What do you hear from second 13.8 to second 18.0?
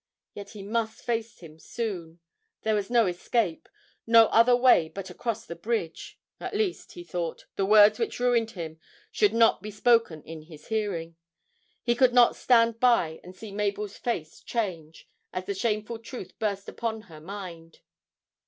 face change as the shameful truth first burst upon her mind.